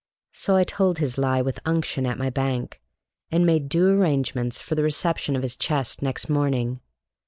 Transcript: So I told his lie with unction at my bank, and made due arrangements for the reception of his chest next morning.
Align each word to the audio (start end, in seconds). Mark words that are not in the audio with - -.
So 0.31 0.55
I 0.55 0.63
told 0.63 0.97
his 0.97 1.19
lie 1.19 1.43
with 1.43 1.59
unction 1.63 2.07
at 2.07 2.17
my 2.17 2.31
bank, 2.31 2.81
and 3.29 3.45
made 3.45 3.69
due 3.69 3.89
arrangements 3.91 4.59
for 4.59 4.73
the 4.73 4.81
reception 4.81 5.35
of 5.35 5.43
his 5.43 5.55
chest 5.55 6.01
next 6.01 6.27
morning. 6.27 6.79